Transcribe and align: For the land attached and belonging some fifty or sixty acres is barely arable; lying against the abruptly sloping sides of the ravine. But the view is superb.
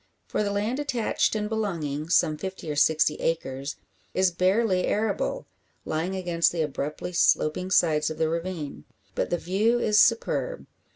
For 0.25 0.41
the 0.41 0.49
land 0.51 0.79
attached 0.79 1.35
and 1.35 1.47
belonging 1.47 2.09
some 2.09 2.35
fifty 2.35 2.71
or 2.71 2.75
sixty 2.75 3.17
acres 3.17 3.75
is 4.15 4.31
barely 4.31 4.87
arable; 4.87 5.45
lying 5.85 6.15
against 6.15 6.51
the 6.51 6.63
abruptly 6.63 7.13
sloping 7.13 7.69
sides 7.69 8.09
of 8.09 8.17
the 8.17 8.27
ravine. 8.27 8.85
But 9.13 9.29
the 9.29 9.37
view 9.37 9.77
is 9.77 9.99
superb. 9.99 10.65